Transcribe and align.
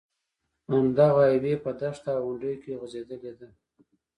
همدغه 0.71 1.13
های 1.25 1.35
وې 1.43 1.53
په 1.63 1.71
دښته 1.79 2.11
او 2.17 2.23
غونډیو 2.25 2.61
کې 2.63 2.77
غځېدلې 2.81 3.31
ده. 3.39 3.49